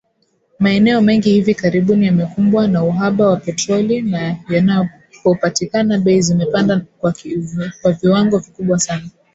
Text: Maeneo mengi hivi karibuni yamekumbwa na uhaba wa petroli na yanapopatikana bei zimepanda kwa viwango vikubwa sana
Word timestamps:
Maeneo 0.59 1.01
mengi 1.01 1.29
hivi 1.29 1.53
karibuni 1.55 2.05
yamekumbwa 2.05 2.67
na 2.67 2.83
uhaba 2.83 3.27
wa 3.29 3.37
petroli 3.37 4.01
na 4.01 4.35
yanapopatikana 4.49 5.97
bei 5.97 6.21
zimepanda 6.21 6.81
kwa 7.83 7.91
viwango 8.01 8.37
vikubwa 8.37 8.79
sana 8.79 9.09